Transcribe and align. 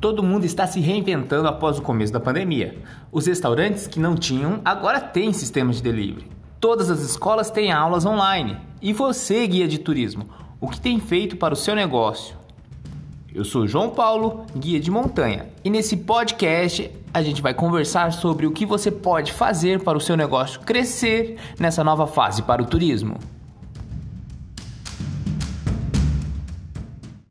Todo 0.00 0.22
mundo 0.22 0.44
está 0.44 0.64
se 0.64 0.78
reinventando 0.78 1.48
após 1.48 1.76
o 1.76 1.82
começo 1.82 2.12
da 2.12 2.20
pandemia. 2.20 2.78
Os 3.10 3.26
restaurantes 3.26 3.88
que 3.88 3.98
não 3.98 4.14
tinham 4.14 4.60
agora 4.64 5.00
têm 5.00 5.32
sistemas 5.32 5.76
de 5.76 5.82
delivery. 5.82 6.24
Todas 6.60 6.88
as 6.88 7.00
escolas 7.00 7.50
têm 7.50 7.72
aulas 7.72 8.06
online. 8.06 8.56
E 8.80 8.92
você, 8.92 9.44
guia 9.44 9.66
de 9.66 9.78
turismo, 9.78 10.26
o 10.60 10.68
que 10.68 10.80
tem 10.80 11.00
feito 11.00 11.36
para 11.36 11.52
o 11.52 11.56
seu 11.56 11.74
negócio? 11.74 12.36
Eu 13.34 13.44
sou 13.44 13.66
João 13.66 13.90
Paulo, 13.90 14.46
guia 14.56 14.78
de 14.78 14.90
montanha, 14.90 15.46
e 15.64 15.70
nesse 15.70 15.96
podcast 15.96 16.90
a 17.12 17.20
gente 17.20 17.42
vai 17.42 17.52
conversar 17.52 18.12
sobre 18.12 18.46
o 18.46 18.52
que 18.52 18.64
você 18.64 18.92
pode 18.92 19.32
fazer 19.32 19.82
para 19.82 19.98
o 19.98 20.00
seu 20.00 20.16
negócio 20.16 20.60
crescer 20.60 21.36
nessa 21.58 21.82
nova 21.82 22.06
fase 22.06 22.42
para 22.42 22.62
o 22.62 22.66
turismo. 22.66 23.16